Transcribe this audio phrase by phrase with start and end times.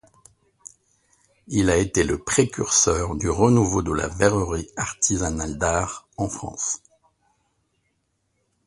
[1.47, 6.81] Il a été le précurseur du renouveau de la verrerie artisanale d'art en France.